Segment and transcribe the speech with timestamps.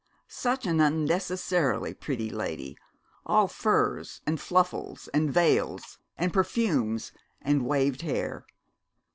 [0.27, 2.75] Such an unnecessarily pretty lady,
[3.23, 8.47] all furs and fluffles and veils and perfumes and waved hair!